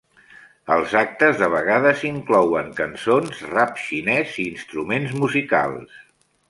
Els 0.75 0.95
actes 1.01 1.37
de 1.41 1.49
vegades 1.55 2.01
incloent 2.09 2.73
cançons, 2.81 3.45
rap 3.53 3.79
xinès 3.85 4.37
i 4.47 4.51
instruments 4.57 5.19
musicals. 5.25 6.05